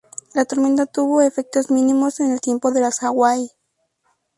La 0.33 0.45
tormenta 0.45 0.87
tuvo 0.87 1.21
efectos 1.21 1.69
mínimos 1.69 2.21
en 2.21 2.31
el 2.31 2.41
tiempo 2.41 2.71
de 2.71 2.81
las 2.81 3.01
Hawái. 3.01 3.51